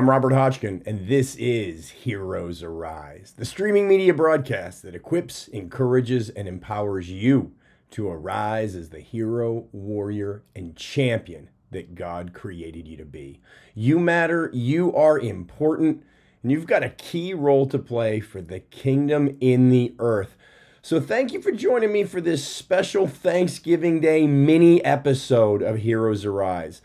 [0.00, 6.30] I'm Robert Hotchkin, and this is Heroes Arise, the streaming media broadcast that equips, encourages,
[6.30, 7.52] and empowers you
[7.90, 13.42] to arise as the hero, warrior, and champion that God created you to be.
[13.74, 16.02] You matter, you are important,
[16.42, 20.34] and you've got a key role to play for the kingdom in the earth.
[20.80, 26.24] So, thank you for joining me for this special Thanksgiving Day mini episode of Heroes
[26.24, 26.80] Arise.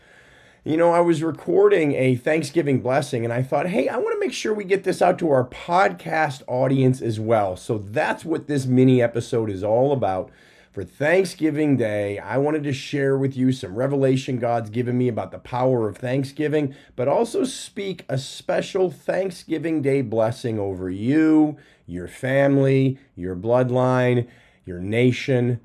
[0.66, 4.18] You know, I was recording a Thanksgiving blessing and I thought, hey, I want to
[4.18, 7.56] make sure we get this out to our podcast audience as well.
[7.56, 10.28] So that's what this mini episode is all about.
[10.72, 15.30] For Thanksgiving Day, I wanted to share with you some revelation God's given me about
[15.30, 22.08] the power of Thanksgiving, but also speak a special Thanksgiving Day blessing over you, your
[22.08, 24.26] family, your bloodline,
[24.64, 25.60] your nation.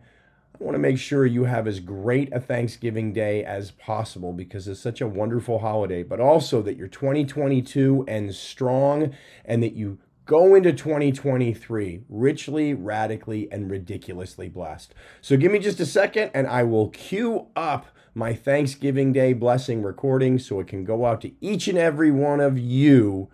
[0.62, 4.68] I want to make sure you have as great a Thanksgiving Day as possible because
[4.68, 9.12] it's such a wonderful holiday, but also that your 2022 ends strong
[9.44, 14.94] and that you go into 2023 richly, radically, and ridiculously blessed.
[15.20, 19.82] So give me just a second and I will cue up my Thanksgiving Day blessing
[19.82, 23.32] recording so it can go out to each and every one of you,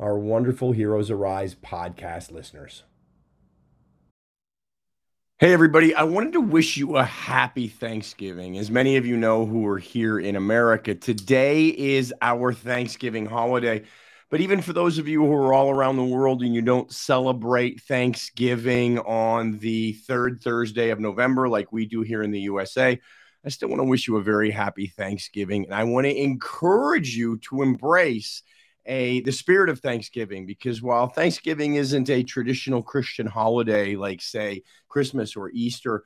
[0.00, 2.84] our wonderful Heroes Arise podcast listeners.
[5.40, 5.92] Hey, everybody.
[5.92, 8.56] I wanted to wish you a happy Thanksgiving.
[8.56, 13.82] As many of you know who are here in America, today is our Thanksgiving holiday.
[14.30, 16.90] But even for those of you who are all around the world and you don't
[16.92, 23.00] celebrate Thanksgiving on the third Thursday of November like we do here in the USA,
[23.44, 25.64] I still want to wish you a very happy Thanksgiving.
[25.64, 28.44] And I want to encourage you to embrace
[28.86, 34.62] a the spirit of Thanksgiving because while Thanksgiving isn't a traditional Christian holiday like say
[34.88, 36.04] Christmas or Easter,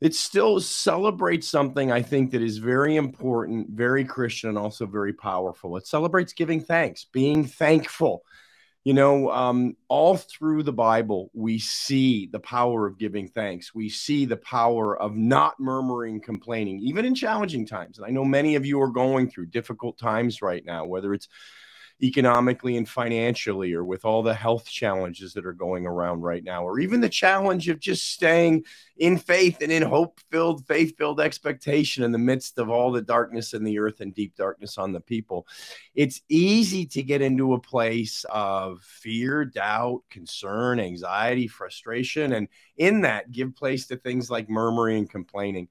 [0.00, 5.12] it still celebrates something I think that is very important, very Christian, and also very
[5.12, 5.76] powerful.
[5.76, 8.22] It celebrates giving thanks, being thankful.
[8.84, 13.74] You know, um, all through the Bible, we see the power of giving thanks.
[13.74, 17.96] We see the power of not murmuring, complaining, even in challenging times.
[17.96, 21.28] And I know many of you are going through difficult times right now, whether it's
[22.02, 26.64] economically and financially, or with all the health challenges that are going around right now,
[26.64, 28.64] or even the challenge of just staying
[28.98, 33.02] in faith and in hope filled, faith filled expectation in the midst of all the
[33.02, 35.46] darkness in the earth and deep darkness on the people.
[35.94, 43.02] It's easy to get into a place of fear, doubt, concern, anxiety, frustration, and in
[43.02, 45.68] that, give place to things like murmuring and complaining.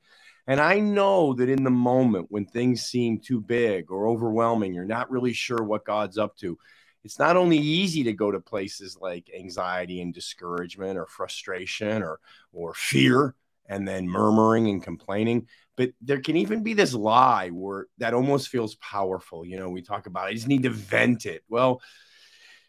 [0.47, 4.85] And I know that in the moment when things seem too big or overwhelming, you're
[4.85, 6.57] not really sure what God's up to.
[7.03, 12.19] It's not only easy to go to places like anxiety and discouragement or frustration or
[12.53, 13.35] or fear
[13.67, 18.49] and then murmuring and complaining, but there can even be this lie where that almost
[18.49, 19.45] feels powerful.
[19.45, 21.43] You know, we talk about I just need to vent it.
[21.49, 21.81] Well,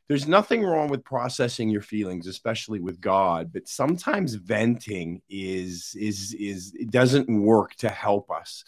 [0.08, 6.34] there's nothing wrong with processing your feelings especially with god but sometimes venting is is
[6.38, 8.64] is it doesn't work to help us.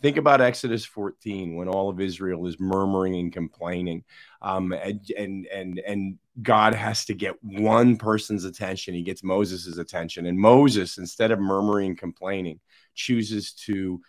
[0.00, 4.04] Think about exodus 14 when all of israel is murmuring and complaining
[4.42, 8.94] um, and, and and and god has to get one person's attention.
[8.94, 12.60] He gets moses' attention and moses instead of murmuring and complaining
[12.94, 14.00] chooses to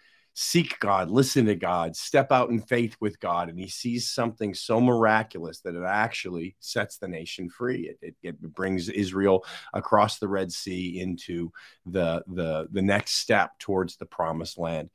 [0.42, 4.54] seek God, listen to God, step out in faith with God, and he sees something
[4.54, 7.90] so miraculous that it actually sets the nation free.
[7.90, 11.52] It, it, it, brings Israel across the Red Sea into
[11.86, 14.90] the, the, the next step towards the promised land.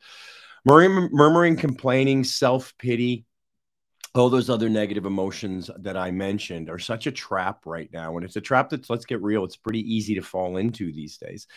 [0.65, 3.27] Murmuring, murmuring complaining, self pity,
[4.15, 8.17] all those other negative emotions that I mentioned are such a trap right now.
[8.17, 11.17] And it's a trap that's, let's get real, it's pretty easy to fall into these
[11.17, 11.49] days.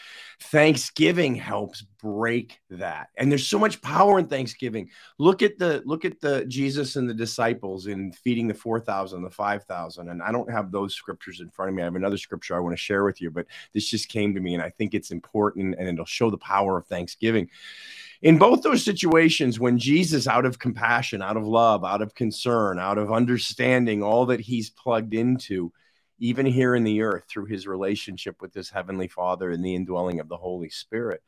[0.42, 3.10] Thanksgiving helps break that.
[3.16, 4.90] And there's so much power in Thanksgiving.
[5.20, 9.30] Look at the look at the Jesus and the disciples in feeding the 4,000, the
[9.30, 10.10] 5,000.
[10.10, 11.84] And I don't have those scriptures in front of me.
[11.84, 14.40] I have another scripture I want to share with you, but this just came to
[14.40, 17.50] me and I think it's important and it'll show the power of Thanksgiving
[18.22, 22.80] in both those situations, when Jesus, out of compassion, out of love, out of concern,
[22.80, 25.72] out of understanding all that he's plugged into,
[26.20, 30.20] even here in the earth through his relationship with his heavenly Father and the indwelling
[30.20, 31.22] of the Holy Spirit,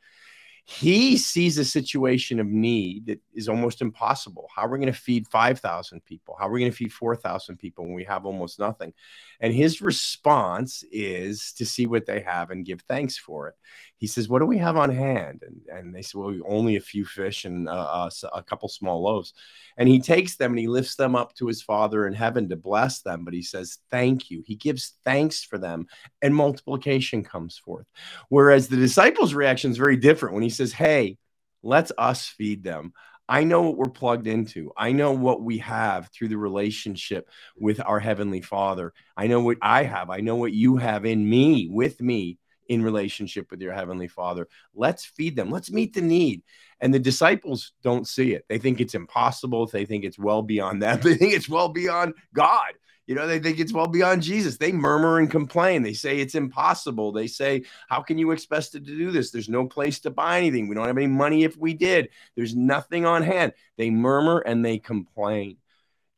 [0.70, 4.48] he sees a situation of need that is almost impossible.
[4.54, 6.36] How are we going to feed 5,000 people?
[6.38, 8.92] How are we going to feed 4,000 people when we have almost nothing?
[9.40, 13.54] And his response is to see what they have and give thanks for it.
[13.96, 15.42] He says, What do we have on hand?
[15.44, 19.34] And, and they say, Well, only a few fish and uh, a couple small loaves.
[19.76, 22.56] And he takes them and he lifts them up to his Father in heaven to
[22.56, 23.24] bless them.
[23.24, 24.42] But he says, Thank you.
[24.46, 25.86] He gives thanks for them,
[26.22, 27.86] and multiplication comes forth.
[28.28, 31.16] Whereas the disciples' reaction is very different when he says, Says, hey,
[31.62, 32.92] let's us feed them.
[33.26, 34.72] I know what we're plugged into.
[34.76, 38.92] I know what we have through the relationship with our Heavenly Father.
[39.16, 40.10] I know what I have.
[40.10, 44.48] I know what you have in me, with me, in relationship with your Heavenly Father.
[44.74, 45.50] Let's feed them.
[45.50, 46.42] Let's meet the need.
[46.78, 48.44] And the disciples don't see it.
[48.50, 49.66] They think it's impossible.
[49.66, 51.00] They think it's well beyond them.
[51.02, 52.72] They think it's well beyond God.
[53.06, 54.56] You know, they think it's well beyond Jesus.
[54.56, 55.82] They murmur and complain.
[55.82, 57.12] They say it's impossible.
[57.12, 59.30] They say, How can you expect to do this?
[59.30, 60.68] There's no place to buy anything.
[60.68, 62.10] We don't have any money if we did.
[62.36, 63.52] There's nothing on hand.
[63.76, 65.56] They murmur and they complain.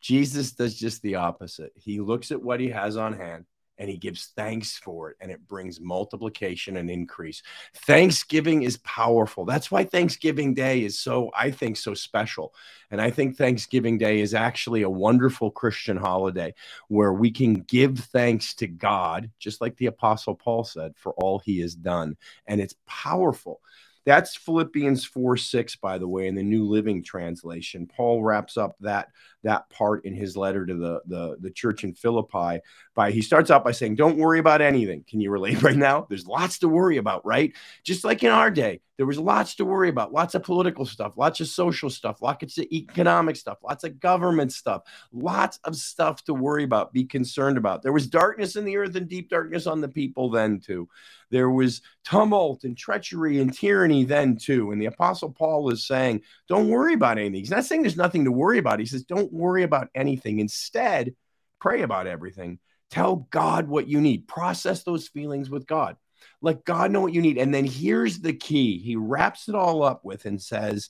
[0.01, 1.73] Jesus does just the opposite.
[1.77, 3.47] He looks at what he has on hand
[3.79, 7.43] and he gives thanks for it and it brings multiplication and increase.
[7.75, 9.45] Thanksgiving is powerful.
[9.45, 12.55] That's why Thanksgiving Day is so I think so special.
[12.91, 16.55] And I think Thanksgiving Day is actually a wonderful Christian holiday
[16.89, 21.39] where we can give thanks to God just like the apostle Paul said for all
[21.39, 22.17] he has done
[22.47, 23.61] and it's powerful.
[24.05, 27.87] That's Philippians 4 6, by the way, in the New Living Translation.
[27.87, 29.09] Paul wraps up that
[29.43, 32.61] that part in his letter to the, the, the church in Philippi
[32.95, 35.05] by he starts out by saying, Don't worry about anything.
[35.09, 36.07] Can you relate right now?
[36.09, 37.53] There's lots to worry about, right?
[37.85, 41.15] Just like in our day, there was lots to worry about, lots of political stuff,
[41.17, 46.23] lots of social stuff, lots of economic stuff, lots of government stuff, lots of stuff
[46.25, 47.83] to worry about, be concerned about.
[47.83, 50.89] There was darkness in the earth and deep darkness on the people then too.
[51.31, 54.71] There was tumult and treachery and tyranny then too.
[54.71, 57.41] And the apostle Paul is saying, Don't worry about anything.
[57.41, 58.79] He's not saying there's nothing to worry about.
[58.79, 59.03] He says,
[59.33, 60.39] Worry about anything.
[60.39, 61.15] Instead,
[61.61, 62.59] pray about everything.
[62.91, 64.29] Tell God what you need.
[64.29, 65.97] Process those feelings with God.
[66.41, 67.39] Let God know what you need.
[67.39, 70.89] And then here's the key He wraps it all up with and says,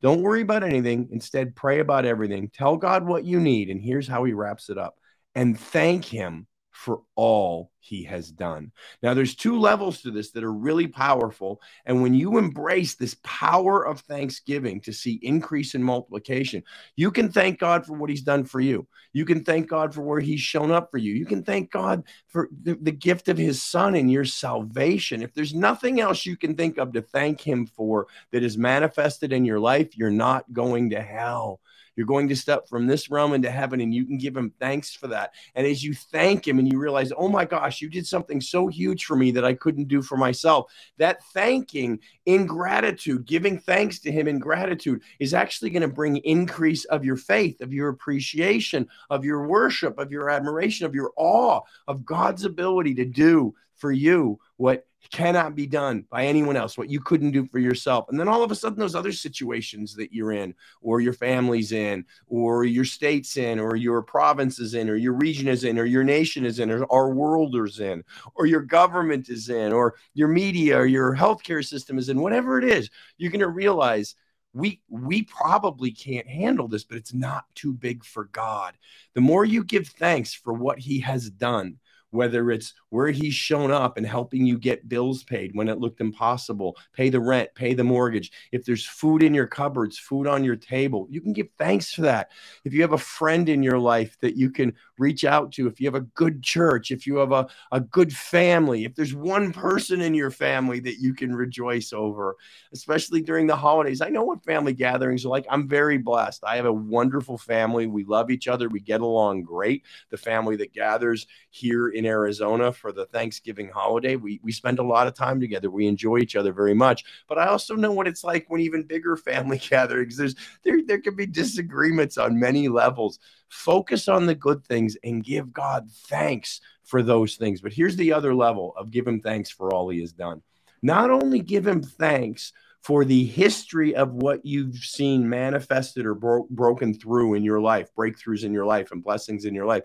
[0.00, 1.08] Don't worry about anything.
[1.10, 2.48] Instead, pray about everything.
[2.48, 3.70] Tell God what you need.
[3.70, 4.94] And here's how He wraps it up
[5.34, 8.72] and thank Him for all he has done.
[9.02, 11.60] Now, there's two levels to this that are really powerful.
[11.84, 16.62] And when you embrace this power of thanksgiving to see increase in multiplication,
[16.96, 18.86] you can thank God for what he's done for you.
[19.12, 21.12] You can thank God for where he's shown up for you.
[21.12, 25.22] You can thank God for the, the gift of his son and your salvation.
[25.22, 29.32] If there's nothing else you can think of to thank him for that is manifested
[29.32, 31.60] in your life, you're not going to hell.
[31.96, 34.94] You're going to step from this realm into heaven, and you can give him thanks
[34.94, 35.32] for that.
[35.54, 38.68] And as you thank him and you realize, oh my gosh, you did something so
[38.68, 43.98] huge for me that I couldn't do for myself, that thanking in gratitude, giving thanks
[44.00, 47.88] to him in gratitude, is actually going to bring increase of your faith, of your
[47.88, 53.54] appreciation, of your worship, of your admiration, of your awe of God's ability to do
[53.74, 58.06] for you what cannot be done by anyone else, what you couldn't do for yourself.
[58.08, 61.72] And then all of a sudden, those other situations that you're in, or your family's
[61.72, 65.78] in, or your state's in, or your province is in, or your region is in,
[65.78, 68.04] or your nation is in, or our world is in,
[68.34, 72.58] or your government is in, or your media, or your healthcare system is in, whatever
[72.58, 72.88] it is,
[73.18, 74.14] you're going to realize
[74.54, 78.74] we we probably can't handle this but it's not too big for god
[79.14, 81.78] the more you give thanks for what he has done
[82.12, 86.00] whether it's where he's shown up and helping you get bills paid when it looked
[86.00, 88.30] impossible, pay the rent, pay the mortgage.
[88.52, 92.02] If there's food in your cupboards, food on your table, you can give thanks for
[92.02, 92.30] that.
[92.64, 95.80] If you have a friend in your life that you can reach out to, if
[95.80, 99.52] you have a good church, if you have a, a good family, if there's one
[99.52, 102.36] person in your family that you can rejoice over,
[102.72, 104.00] especially during the holidays.
[104.00, 105.46] I know what family gatherings are like.
[105.50, 106.44] I'm very blessed.
[106.44, 107.86] I have a wonderful family.
[107.86, 108.68] We love each other.
[108.68, 109.84] We get along great.
[110.10, 114.16] The family that gathers here in Arizona for the Thanksgiving holiday.
[114.16, 115.70] We we spend a lot of time together.
[115.70, 117.04] We enjoy each other very much.
[117.28, 120.16] But I also know what it's like when even bigger family gatherings.
[120.16, 123.18] There's there there can be disagreements on many levels.
[123.52, 127.60] Focus on the good things and give God thanks for those things.
[127.60, 130.42] But here's the other level of give him thanks for all he has done.
[130.82, 136.48] Not only give him thanks for the history of what you've seen manifested or bro-
[136.50, 139.84] broken through in your life, breakthroughs in your life, and blessings in your life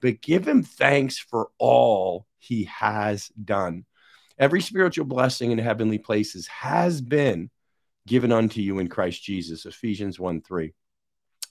[0.00, 3.84] but give him thanks for all he has done.
[4.38, 7.50] Every spiritual blessing in heavenly places has been
[8.06, 10.72] given unto you in Christ Jesus, Ephesians 1 3.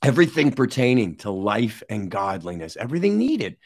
[0.01, 3.57] Everything pertaining to life and godliness, everything needed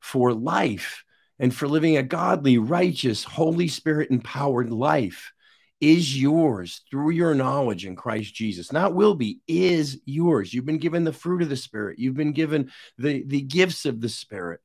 [0.00, 1.04] for life
[1.38, 5.32] and for living a godly, righteous, Holy Spirit empowered life
[5.80, 8.72] is yours through your knowledge in Christ Jesus.
[8.72, 10.52] Not will be, is yours.
[10.52, 11.98] You've been given the fruit of the Spirit.
[11.98, 14.60] You've been given the, the gifts of the Spirit.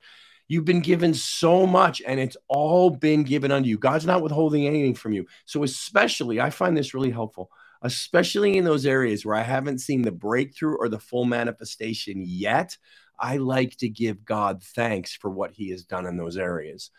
[0.48, 3.78] You've been given so much and it's all been given unto you.
[3.78, 5.26] God's not withholding anything from you.
[5.46, 7.50] So, especially, I find this really helpful,
[7.82, 12.78] especially in those areas where I haven't seen the breakthrough or the full manifestation yet.
[13.20, 16.92] I like to give God thanks for what he has done in those areas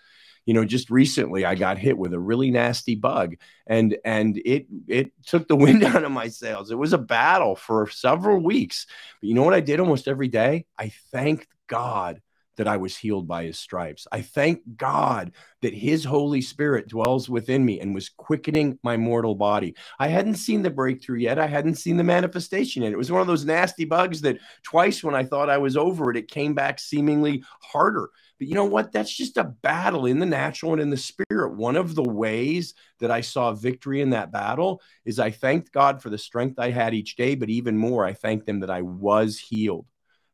[0.46, 3.34] you know just recently i got hit with a really nasty bug
[3.66, 7.54] and and it it took the wind out of my sails it was a battle
[7.54, 8.86] for several weeks
[9.20, 12.22] but you know what i did almost every day i thanked god
[12.56, 14.06] that I was healed by his stripes.
[14.10, 15.32] I thank God
[15.62, 19.74] that his Holy Spirit dwells within me and was quickening my mortal body.
[19.98, 21.38] I hadn't seen the breakthrough yet.
[21.38, 22.92] I hadn't seen the manifestation yet.
[22.92, 26.10] It was one of those nasty bugs that twice when I thought I was over
[26.10, 28.10] it, it came back seemingly harder.
[28.38, 28.92] But you know what?
[28.92, 31.56] That's just a battle in the natural and in the spirit.
[31.56, 36.02] One of the ways that I saw victory in that battle is I thanked God
[36.02, 38.82] for the strength I had each day, but even more, I thanked Him that I
[38.82, 39.86] was healed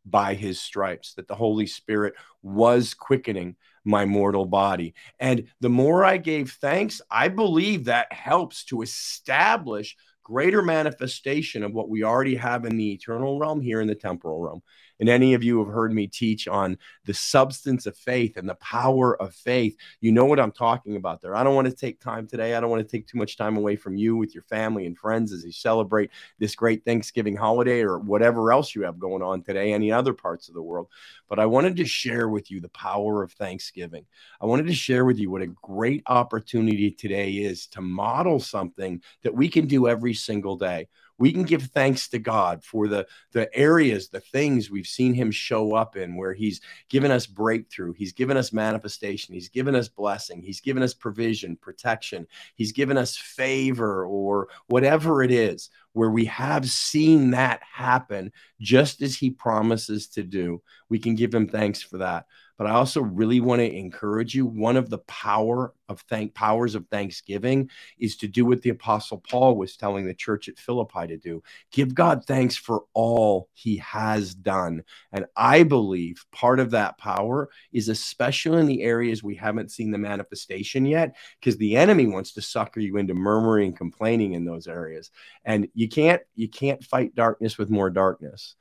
[0.04, 4.94] by his stripes, that the Holy Spirit was quickening my mortal body.
[5.18, 11.72] And the more I gave thanks, I believe that helps to establish greater manifestation of
[11.72, 14.62] what we already have in the eternal realm here in the temporal realm.
[15.02, 18.54] And any of you have heard me teach on the substance of faith and the
[18.54, 19.76] power of faith.
[20.00, 21.34] You know what I'm talking about there.
[21.34, 22.54] I don't want to take time today.
[22.54, 24.96] I don't want to take too much time away from you with your family and
[24.96, 29.42] friends as you celebrate this great Thanksgiving holiday or whatever else you have going on
[29.42, 30.86] today, any other parts of the world.
[31.28, 34.06] But I wanted to share with you the power of Thanksgiving.
[34.40, 39.02] I wanted to share with you what a great opportunity today is to model something
[39.24, 40.86] that we can do every single day
[41.18, 45.30] we can give thanks to God for the the areas, the things we've seen him
[45.30, 49.88] show up in where he's given us breakthrough, he's given us manifestation, he's given us
[49.88, 56.10] blessing, he's given us provision, protection, he's given us favor or whatever it is where
[56.10, 60.62] we have seen that happen just as he promises to do.
[60.88, 62.26] We can give him thanks for that.
[62.58, 64.46] But I also really want to encourage you.
[64.46, 69.22] One of the power of thank powers of thanksgiving is to do what the apostle
[69.28, 71.42] Paul was telling the church at Philippi to do.
[71.72, 74.84] Give God thanks for all he has done.
[75.12, 79.90] And I believe part of that power is especially in the areas we haven't seen
[79.90, 84.44] the manifestation yet, because the enemy wants to sucker you into murmuring and complaining in
[84.44, 85.10] those areas.
[85.44, 88.56] And you can't you can't fight darkness with more darkness.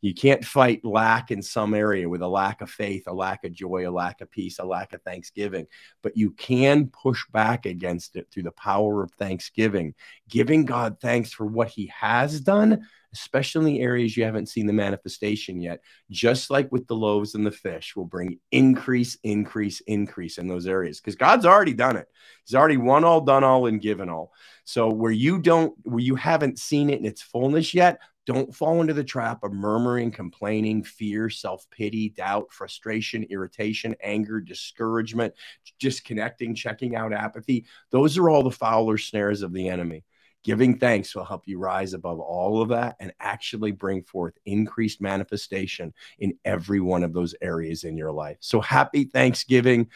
[0.00, 3.52] You can't fight lack in some area with a lack of faith, a lack of
[3.52, 5.66] joy, a lack of peace, a lack of thanksgiving,
[6.02, 9.94] but you can push back against it through the power of thanksgiving,
[10.28, 14.72] giving God thanks for what he has done, especially in areas you haven't seen the
[14.72, 15.80] manifestation yet.
[16.10, 20.66] Just like with the loaves and the fish, will bring increase, increase, increase in those
[20.66, 22.08] areas because God's already done it.
[22.46, 24.32] He's already won all, done all, and given all.
[24.64, 27.98] So where you don't, where you haven't seen it in its fullness yet,
[28.32, 34.40] don't fall into the trap of murmuring, complaining, fear, self pity, doubt, frustration, irritation, anger,
[34.40, 35.34] discouragement,
[35.80, 37.66] disconnecting, checking out, apathy.
[37.90, 40.04] Those are all the fowler snares of the enemy.
[40.42, 45.00] Giving thanks will help you rise above all of that and actually bring forth increased
[45.00, 48.38] manifestation in every one of those areas in your life.
[48.40, 49.88] So happy Thanksgiving.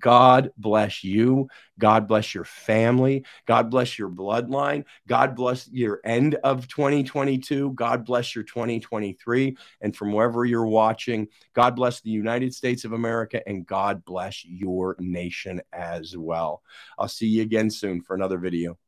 [0.00, 1.46] God bless you.
[1.78, 3.24] God bless your family.
[3.46, 4.84] God bless your bloodline.
[5.06, 7.70] God bless your end of 2022.
[7.74, 9.56] God bless your 2023.
[9.80, 14.44] And from wherever you're watching, God bless the United States of America and God bless
[14.44, 16.62] your nation as well.
[16.98, 18.78] I'll see you again soon for another video.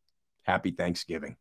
[0.44, 1.36] Happy Thanksgiving.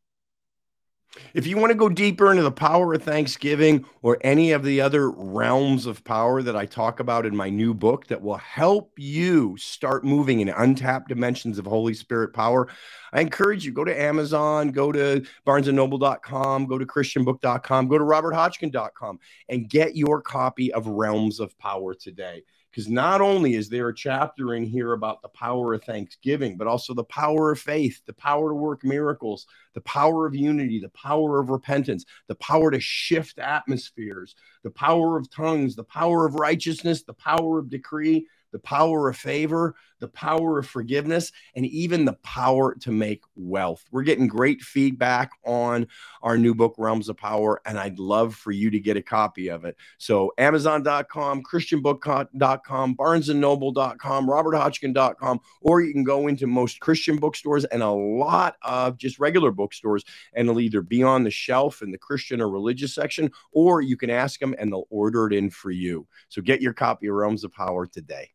[1.33, 4.81] If you want to go deeper into the power of Thanksgiving or any of the
[4.81, 8.93] other realms of power that I talk about in my new book that will help
[8.97, 12.67] you start moving in untapped dimensions of Holy Spirit power,
[13.11, 19.19] I encourage you go to Amazon, go to barnesandnoble.com, go to christianbook.com, go to roberthotchkin.com
[19.49, 22.43] and get your copy of Realms of Power today.
[22.73, 26.65] Because not only is there a chapter in here about the power of thanksgiving, but
[26.65, 30.89] also the power of faith, the power to work miracles, the power of unity, the
[30.89, 36.33] power of repentance, the power to shift atmospheres, the power of tongues, the power of
[36.33, 42.03] righteousness, the power of decree, the power of favor, the power of forgiveness, and even
[42.03, 43.85] the power to make wealth.
[43.89, 45.87] We're getting great feedback on
[46.21, 49.47] our new book, Realms of Power, and I'd love for you to get a copy
[49.47, 49.77] of it.
[49.97, 57.89] So, Amazon.com, ChristianBook.com, BarnesandNoble.com, RobertHotchkin.com, or you can go into most Christian bookstores and a
[57.89, 62.41] lot of just regular bookstores, and it'll either be on the shelf in the Christian
[62.41, 66.05] or religious section, or you can ask them and they'll order it in for you.
[66.27, 68.31] So, get your copy of Realms of Power today.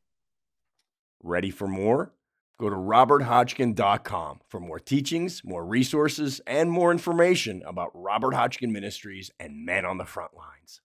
[1.22, 2.12] Ready for more?
[2.60, 9.30] Go to roberthotchkin.com for more teachings, more resources, and more information about Robert Hotchkin Ministries
[9.38, 10.80] and Men on the Front Lines.